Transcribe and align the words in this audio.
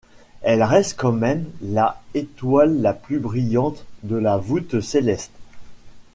Elle 0.41 0.63
reste 0.63 0.97
quand 0.99 1.11
même 1.11 1.45
la 1.61 2.01
étoile 2.15 2.81
la 2.81 2.95
plus 2.95 3.19
brillante 3.19 3.85
de 4.01 4.15
la 4.15 4.37
voûte 4.37 4.81
céleste. 4.81 5.29